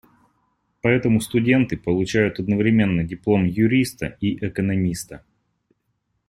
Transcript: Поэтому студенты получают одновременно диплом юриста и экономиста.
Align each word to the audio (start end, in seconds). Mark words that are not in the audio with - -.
Поэтому 0.81 1.21
студенты 1.21 1.77
получают 1.77 2.39
одновременно 2.39 3.03
диплом 3.03 3.43
юриста 3.45 4.17
и 4.19 4.35
экономиста. 4.43 5.23